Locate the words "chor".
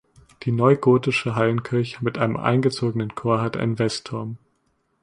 3.13-3.39